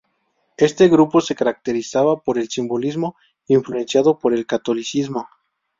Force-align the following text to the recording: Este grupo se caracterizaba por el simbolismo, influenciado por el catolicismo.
Este 0.57 0.87
grupo 0.89 1.21
se 1.21 1.35
caracterizaba 1.35 2.17
por 2.23 2.39
el 2.39 2.49
simbolismo, 2.49 3.15
influenciado 3.45 4.17
por 4.17 4.33
el 4.33 4.47
catolicismo. 4.47 5.27